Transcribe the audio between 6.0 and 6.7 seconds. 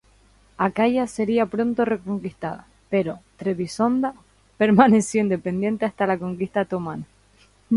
la conquista